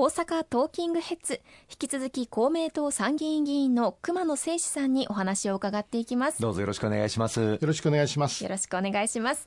[0.00, 6.40] 大阪トーキングヘッズ引き続き公明党参議院議員の熊野誠司さんにお話を伺っていきます。
[6.40, 7.38] どうぞよろしくお願いします。
[7.38, 8.42] よろしくお願いします。
[8.42, 9.46] よろしくお願いします。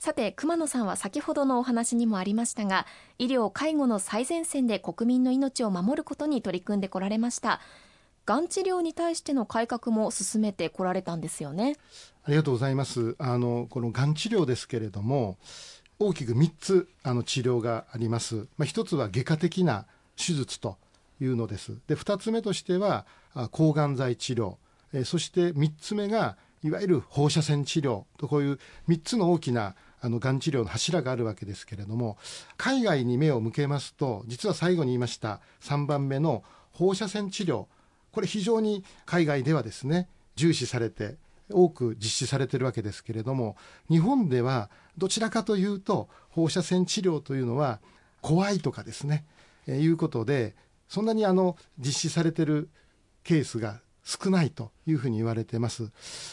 [0.00, 2.84] さて熊野さんは先ほどのお話にもありましたが
[3.20, 7.60] 医療介護の最前線で国民の命を守ることに取り組んでこられました。
[8.26, 11.76] がん治療に対しての改革も進めてこられたんですよね。
[12.24, 13.14] ありがとうございます。
[13.20, 15.38] あのこのがん治療ですけれども
[16.00, 18.48] 大きく3つあの治療があります。
[18.58, 20.76] まあ、1つは外科的な手術と
[21.20, 21.76] いうのです。
[21.86, 23.06] で、2つ目としては
[23.50, 24.56] 抗がん剤治療、
[24.92, 32.18] えそして3つ目がいわゆる放射線治療とこういう3つの大きなあのがん治療の柱があるわけですけれども
[32.56, 37.66] 海外に目を向けますと実は最後に言いました3番目の放射線治療
[38.12, 41.16] これ非常に海外ではですね重視されて
[41.50, 43.56] 多く実施されてるわけですけれども
[43.88, 47.80] 日本ではどちらかというと放射線治療というのは
[48.20, 49.24] 怖いとかですね、
[49.66, 50.54] え、いうことで
[50.88, 52.68] そんなにあの実施されてる
[53.24, 55.90] ケースが少ないというふうに言われてます。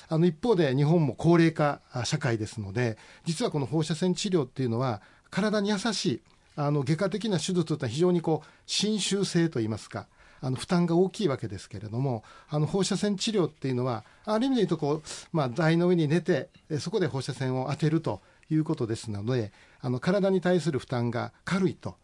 [0.08, 6.22] あの一方で日本も高齢化社会ですので実はこの放射線治療っていうのは体に優しい
[6.56, 10.08] あの外科的な手術というのは非常にこう侵襲性といいますか
[10.42, 16.50] あの負担が大きいわけですけれどもあの放射線治療っていうのはある意味で言うとこう、まあ、台の上に寝て
[16.80, 21.96] そこで放射線を当てるということですのであの体に対する負担が軽いと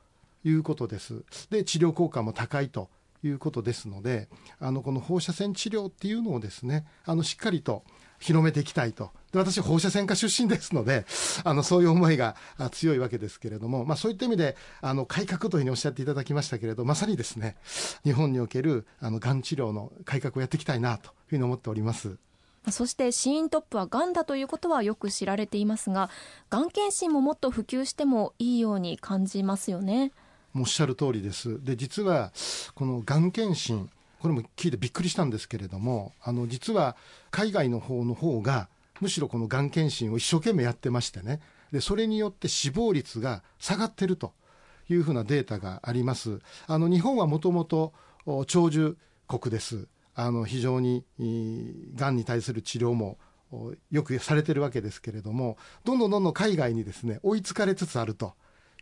[0.46, 2.90] いうことですで治療効果も高いと
[3.24, 4.30] いうことですので
[4.60, 7.84] あのこの放射線治療っていうのをですねあのしっかりと
[8.20, 9.12] 広めていきたいと。
[9.32, 11.06] で私、放射線科出身ですので、
[11.44, 12.36] あの、そういう思いが
[12.72, 17.56] 強いわけですけれども、まあそういった意味で、あの、改革というふうにおっしゃっていただきましたけれど、まさにですね、
[18.04, 22.18] 日本における、あの、がん治療の改革をやっていきたいなというふうに思っております。
[22.72, 26.10] そして死因トップはがんだということはよく知られていますが、
[26.50, 30.12] がん検診ももっと普及してもいいように感じますよね。
[30.58, 31.64] おっしゃる通りです。
[31.64, 32.32] で、実は、
[32.74, 33.90] このがん検診、
[34.20, 36.96] これも聞いてびっくりしたんですけれども、あの、実は
[37.30, 38.70] 海外の方の方が、
[39.02, 44.34] むしろこのがん検診を一生懸命やってましてね、で、それによって死亡率が下がってると
[44.90, 46.40] いうふうなデータがあります。
[46.68, 47.94] あの、日本はもともと
[48.48, 49.88] 長寿国です。
[50.16, 51.04] あの、非常に、
[51.96, 53.18] がんに対する治療も
[53.92, 58.34] よくされてるわけですけれども、どんどんどんどん海外にですね、追いつかれつつあると。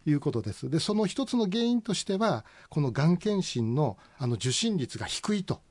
[0.05, 0.69] いうことです。
[0.69, 5.61] で、その一つの原因としては、このがん検診のあの受診率が低いと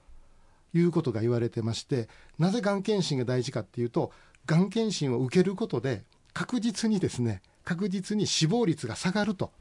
[0.74, 4.12] いうことが言われてまして、なぜがん検診が大事かっていうと、
[4.46, 9.52] がん検診を受けることで、確実にですね、確実に死亡率が下がると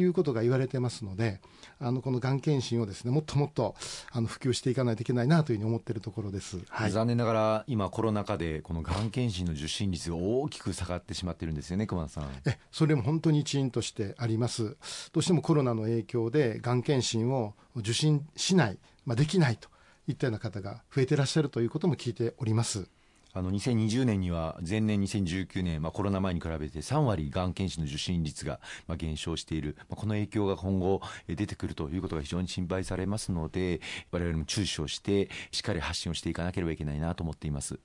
[0.00, 1.40] いうことが言われてますので、
[1.80, 3.74] あの、このがん検診をですね、もっともっと、
[4.12, 6.58] あの、普及していかないといけないなというふうに思っているところです。
[6.68, 12.30] はい、残念ながら、今コロナ禍で、このがん検診の受診率が大きく下がってしまってるんですよね、熊田さん。
[12.46, 14.76] え、それも本当に一因としてあります。
[15.12, 19.68] どうしてもコロナの影響で、がん検診を受診しない、まあ、できないと
[20.06, 22.88] いったような方が増えていらっしゃるということも聞いております。
[23.32, 33.80] あの2020年には前年2019年、まあ、コロナ前に比べて3割がん検診の受診率がまあ減少している、まあ、この影響が今後出てくるということが非常に心配されますので
[34.10, 37.78] 我々も注視をしてしっかり発信をしていかなければいけないなと思っています。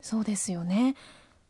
[0.00, 0.94] そうですよね。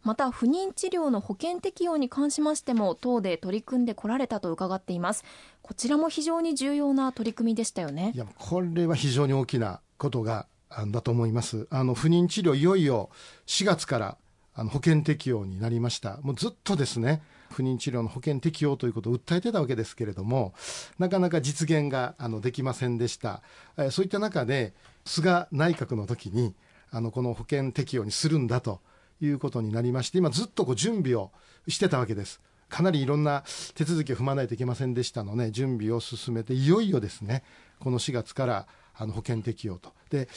[0.04, 5.24] また不妊治療の保険適用に関しましても党で取り組んでこられたと伺っています。
[5.62, 8.12] こちらも非常に重要な取り組みでしたよね。
[8.14, 10.46] いやこれは非常に大きなことが
[10.88, 11.66] だと思います。
[11.70, 13.10] あの、不妊治療いよいよ
[13.46, 14.16] 4月から
[14.54, 16.18] あの保険適用になりました。
[16.22, 20.52] もうずっとですね、不妊治療の保険適用ということを訴えてたわけですけれども、
[20.98, 23.42] なかなか実現があのできませんでした。
[23.76, 24.74] えそういった中で、
[25.04, 26.54] 菅内閣の時に、
[26.90, 28.80] あの、この保険適用にするんだと
[29.20, 31.30] いうことになりまして、今ずっとこう準備を
[31.68, 32.40] してたわけです。
[32.68, 37.42] かなりいろんな手続きを踏まないといけませんでしたので、準備を進めて、いよいよですね、
[37.78, 38.66] この4月から
[38.98, 39.92] あの保険適用と。
[40.10, 40.28] で、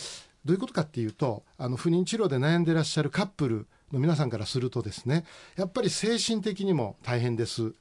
[0.46, 7.74] どういうことかっていうと、あの不妊治療で悩んでらっしゃるカップルの皆さんからするとですね、やっぱり精神的にも大変です。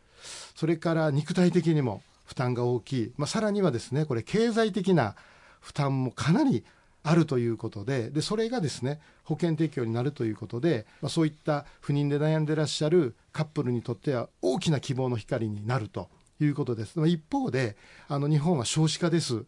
[0.55, 3.13] それから肉体的にも負担が大きい。
[3.17, 5.15] まあ、さらにはですね、これ経済的な
[5.61, 6.65] 負担もかなり
[7.03, 16.09] あるということで、で、それがですね、保険適用になるということで、まあ、そういった不妊で悩んでらっしゃるカップルにとっては大きな希望の光になると
[16.41, 17.01] いうことです。
[17.09, 17.77] 一方で、
[18.09, 19.45] あの、日本は少子化です。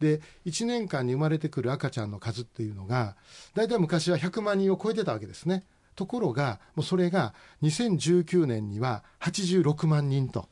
[0.00, 3.16] で、1年間に生まれてくる赤ちゃんの数っていうのが、
[3.54, 5.64] 大体昔は100万人を超えてたわけですね。
[5.94, 10.48] ところが、もうそれが2019年には86万人と。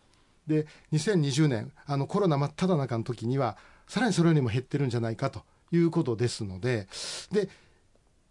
[0.46, 3.56] で、2020年、あのコロナ真っ只中の時には、
[3.86, 6.88] さらにそれよりも減ってるんじゃないかということですので、
[7.30, 7.48] で、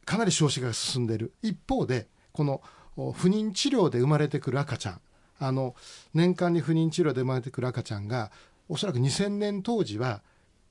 [0.06, 1.33] かなり少子化が進んでいる。
[1.42, 2.62] 一方で、この
[2.95, 5.01] 不妊治療で生まれてくる赤ちゃん、
[5.39, 5.75] あの、
[6.13, 8.31] 年間に不妊治療で生まれてくる赤ちゃんが、
[8.69, 10.21] おそらく2000年当時は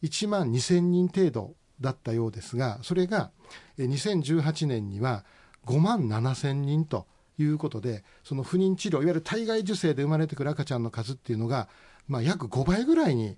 [0.02, 3.30] 1万2000人程度だったようですが、それが
[3.78, 5.24] 2018年には
[5.66, 7.06] 5万7000人と
[7.38, 11.68] いうことで、その不妊治療、いわゆる体外受精で生まれてくる赤ちゃんの数っていうのが、
[12.08, 13.36] まあ、約5倍ぐらいに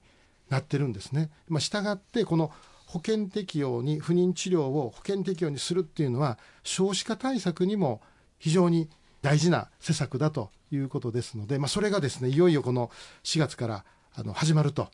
[0.49, 1.31] なってるんですね。
[1.49, 2.51] まあ、従って、この
[2.87, 8.01] 保険適用に、不妊治療を保険適用にするっていうのは、少子化対策にも
[8.39, 8.89] 非常に
[9.23, 12.91] 大事な施策だということですので、まあ、それがですね、いよいよこの
[13.25, 13.85] 4月から
[14.15, 14.89] あの始まると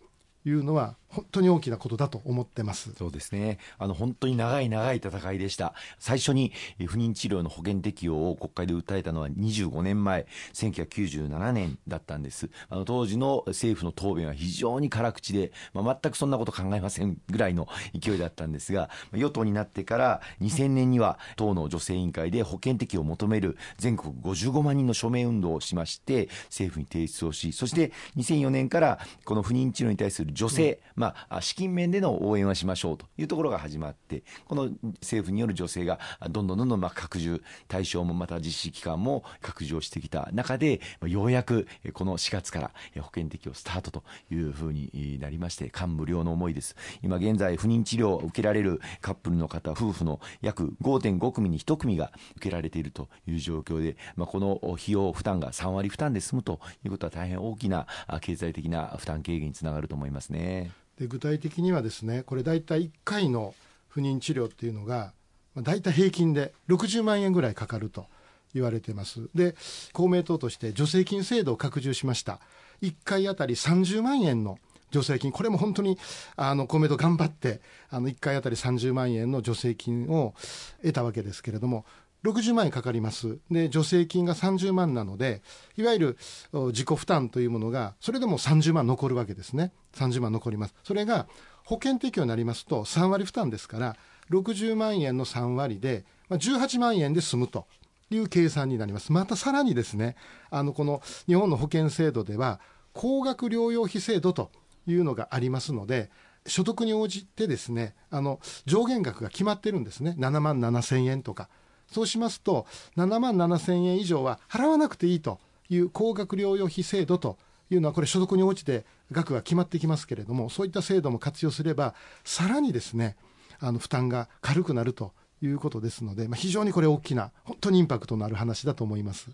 [0.45, 2.93] いうのは本当に大きなことだと思ってます。
[2.97, 3.59] そうですね。
[3.79, 5.75] あの本当に長い長い戦いでした。
[5.99, 6.53] 最初に
[6.87, 12.49] 不妊治療の保険適用を国会で訴えたのは25年前1997年だったんです。
[12.69, 17.67] あの当時の政府の答弁は非常に辛口で、まあ、全くそんなこと考えませんぐらいの
[17.99, 34.69] 勢いだったんですが与党になってから2000年には党の女性委員会で保険適用を求める全国55万人の署名運動をしまして政府に提出をしそして2004年からこの不妊治療に対する女性、うんまあ、資金面での応援はしましょうというところが始まって、この
[35.01, 35.99] 政府による助成が
[36.29, 42.71] どんどんどんどんまあ拡充、対象もまた実施期間も拡充をしてきた中で、ようやくこの4月から
[43.01, 46.77] 保険適用スタートというふうになりまして、感無量の思いです。
[47.03, 57.87] 今現在、不妊治療を受けられるカップルの方、夫婦の約5.5組に1組が受けられているという状況で、まあ、この費用負担が3割負担で済むということは大変大きな
[58.21, 60.71] 経済的な負担軽減につながると思いますね。
[61.01, 63.55] で具体的にはですねこれ大体1回の
[63.89, 65.13] 不妊治療っていうのが、
[65.57, 68.07] 大体平均で60万円ぐらいかかると
[68.55, 69.29] 言われてます。
[69.35, 69.57] で
[69.93, 72.39] 公明党として助成金制度を拡充しました。
[72.83, 74.59] 1回あたり30万円の
[74.93, 75.33] 助成金。
[75.33, 75.99] これも本当に
[76.37, 80.35] あの公明党頑張ってあの1回あたり30万円の助成金を
[80.83, 81.85] 得たわけですけれども
[82.25, 83.39] 60万円かかります。
[83.51, 85.43] で、助成金が30万なので、
[85.77, 86.19] いわゆる
[86.53, 89.73] 自己負担というものが、それでも30万残るわけですね。
[89.95, 90.75] 30万残ります。
[90.85, 91.27] それが
[91.65, 93.97] 保険適用になりますと3割負担ですから、
[94.31, 97.67] 60万円の3割で、まあ、18万円で済むと
[98.11, 99.13] いう計算になります。
[99.13, 100.17] またさらにですね、
[100.51, 102.61] あの、この日本の保険制度では、
[102.93, 104.51] 高額療養費制度と
[104.87, 106.11] いうのがありますので、
[106.47, 110.17] 所得に応じてですね、あの、上限額が決まってるんですね。
[110.19, 111.49] 7万7千円とか。
[111.91, 112.67] そうしますと、
[112.97, 115.39] 7万7千円以上は払わなくていいと
[115.69, 117.39] いう高額療養費制度と
[117.71, 121.95] いうのは、これ、所得に応じて額が決まってきますけれども、そういった制度も活用すれば、
[122.25, 123.17] さらにですね、
[123.59, 129.31] あの負担が軽くなるということですので、まあ、非常にこれ、大きな、本当にインパクトのある話だと思います。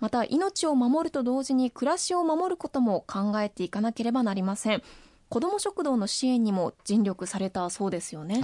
[0.00, 4.82] また命を守ると同時に暮らしを守ることも考えていかなければなりません
[5.28, 8.42] 子ども食堂の支援にも尽力されたそうですよね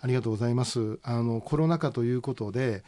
[0.00, 0.98] ありがとうございます。
[1.02, 2.82] あのコロナ禍ということで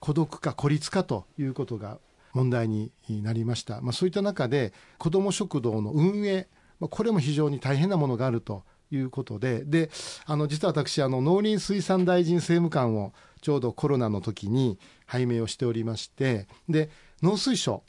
[0.00, 1.98] 孤独化孤立化ということが
[2.32, 3.80] 問題になりました。
[3.80, 6.46] まあ、そういった中で子ども食堂の運営、
[6.78, 9.90] まあ、これも非常に大変なものがあるということで、で、
[10.26, 16.90] あの実は私あの農林水産大臣政務官をちょうどコロナの時に拝命をしておりまして、で
[17.22, 17.82] 農水省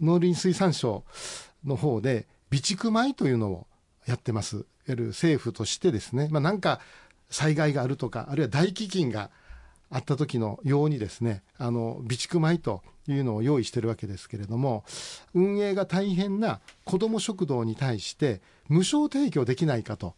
[0.00, 1.04] 農林水産省
[1.64, 3.66] の方で備蓄米というのを
[4.06, 4.56] やってます。
[4.56, 6.80] いわゆる政府としてですね、まあ、なんか
[7.32, 9.30] 災害があるとか、あるいは大飢饉が
[9.90, 14.84] あった時のようにですね、あの、備蓄米というのを用意してるわけですけれども、
[15.34, 20.14] 運営が大変な子ども食堂に対して無償提供できないかと、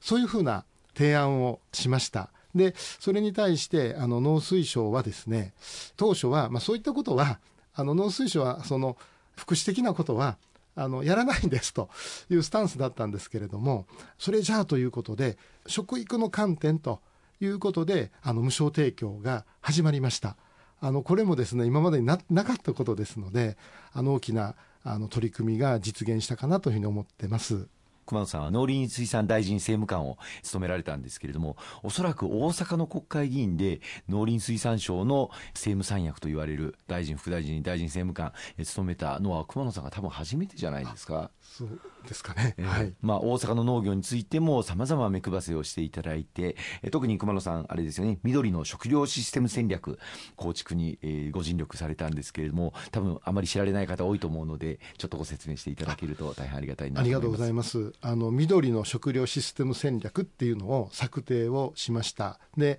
[0.00, 0.64] そういうふうな
[0.94, 2.30] 提案をしました。
[2.54, 5.54] で、それに対して、あの、農水省はですね、
[5.96, 7.38] 当初は、まあそういったことは、
[7.74, 8.96] あの、農水省は、その、
[9.36, 10.36] 福祉的なことは、
[10.74, 11.90] あのやらないんですと
[12.30, 13.86] いうスタンスだったんですけれども
[14.18, 17.00] それじゃあということで食育の観点と
[17.40, 20.36] いうことであの無償提供が始まりました
[20.80, 23.56] あのこれもですね今までにななかったことですので
[23.92, 27.68] あの大きなあの取り組みが実現したかなというふうに思ってます。
[28.10, 38.32] 熊野さんは農林水産大臣政務官を務められたんですけれども、おそらく大阪の国会議員で農林水産省の政務三役と言われる大臣、副大臣、大臣政務官
[38.64, 41.30] 務めたのは熊野さんが多分初めてじゃないですか。
[41.40, 49.98] そうですかね、えー、はい、まあ、大阪の農業についてもさまざま目配せをしていただいて、えー、特に熊野さん、あれですよね、緑の食料システム戦略
[50.36, 57.92] 構築に、えー、ご尽力されたんですけれども、多分あまり知られない方多いと思うので、ちょっとご説明していただけると大変ありがたいなありがとうございます。
[58.00, 62.38] あの緑の食料システム戦略っていうのを策定をしました。
[62.56, 62.78] で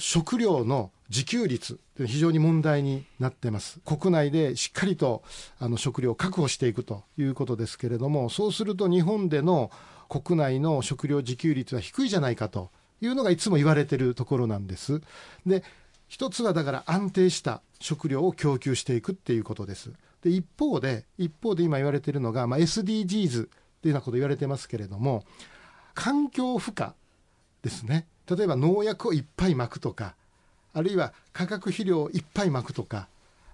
[0.00, 3.80] 食料の自給率非常に問題になってます。
[3.84, 5.22] 国内でしっかりと
[5.58, 9.70] あの食料を確保していくということですけれどもそうすると日本での
[10.08, 15.00] 国内の食料自給率は低いじゃないかというのがいつも言われてるところなんです。
[15.46, 15.62] で
[16.08, 19.92] 一つはだから安定した食料を供給していくっていうことです。
[20.22, 23.48] で一方で一方で今言われてるのが、まあ、SDGs
[23.82, 25.24] というようなこと言われてますけれども、
[25.94, 26.88] 環境負荷
[27.62, 28.06] ですね。
[28.34, 30.14] 例えば農薬をいっぱいまくとか、
[30.72, 33.08] あるいは化学肥料をいっぱいまくとか、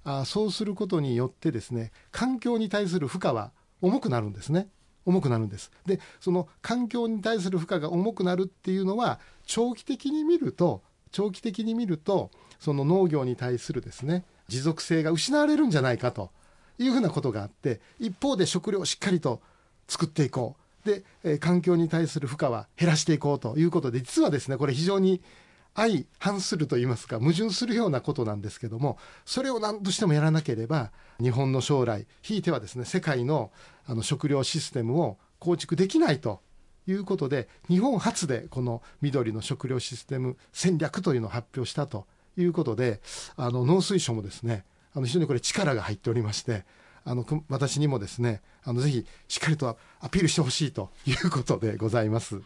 [0.05, 4.69] あそうすることによってですね、環境に対する負荷は重くなるんですね。
[5.07, 5.71] 重くなるんです。
[5.87, 16.31] で、その環境に対する負荷が重くなるっていうのは、長期的に見ると、長期的に見ると、その農業に対するですね、持続性が失われるんじゃないかと
[16.79, 19.41] いうふうなことがあって、一方で食料をしっかりと
[19.89, 20.66] 作っていこう。
[20.87, 25.21] で、えー、環境に対する負荷は減らしていこうということで、実はですね、これ非常に
[25.75, 30.91] 相反すると言いますか、矛盾するようなことなんですけども、それを何としてもやらなければ、
[31.21, 33.51] 日本の将来、ひいてはですね、世界の
[33.87, 36.41] あの食料システムを構築できないと
[36.87, 42.07] いうことで、日本初でこの緑の食料システム戦略というのを発表したと
[42.39, 43.01] いうことで、
[43.37, 44.65] あの農水省もですね、
[44.95, 46.65] あの非常にこれ力が入っておりまして、
[47.07, 52.43] あの私にもですね、あのぜひしっかりとアピールしてほしいということでございます。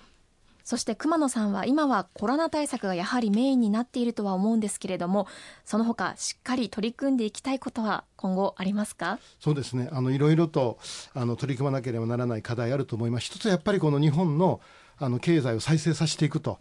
[0.62, 5.26] そして熊野さんは今はコロナ対策がやはりメインになっているとは思うんですけれども
[5.64, 9.18] その他しっかり取り組んでいきたいことは今後ありますか？
[9.40, 9.88] そうですね。
[9.90, 10.78] あのいろいろと
[11.14, 13.26] あの取り組まなければならない課題あると思います。
[13.26, 14.60] 一つはやっぱりこの日本の
[14.98, 16.58] あの経済を再生させていくと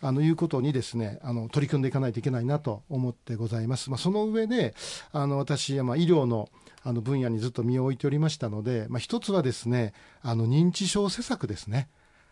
[0.00, 3.90] あのいうことにですねあの取り組んでいかないといけないなと思ってございます。
[3.90, 4.74] まあ、その上で
[5.12, 6.48] あの私はまあ医療の
[6.84, 11.88] あの分野にずっと身を置いておりましたので、まあ、一つはですねあの認知症施策ですね。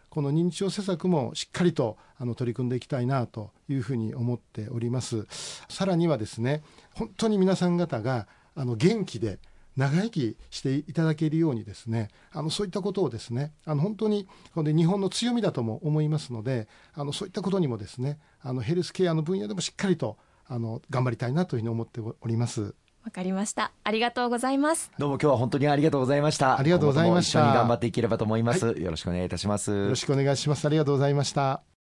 [0.08, 5.26] この認知症施策もしっかりとあの取り組んでいきたいなというふうに思っております。
[5.68, 6.62] さらにはですね、
[6.94, 9.38] 本当に皆さん方があの元気で
[9.76, 20.16] 長生きしていただけるようにですね、あのそういったことをですね、あの本当にこれ日本の強みだとも思いますので、あのそういったことにもですね、あのヘルスケアの分野でもしっかりと
[20.46, 22.74] あの頑張りたいなというふうに思っております。
[23.04, 23.70] わかりました。
[23.84, 24.90] ありがとうございます。
[24.98, 26.58] どうも今日は本当にありがとうございました。
[26.58, 27.40] ありがとうございました。
[27.40, 28.66] 一緒に頑張っていければと思います。
[28.66, 29.70] はい、よろしくお願いいたします。
[29.70, 30.66] よろしくお願いします。
[30.66, 31.75] ありがとうございました。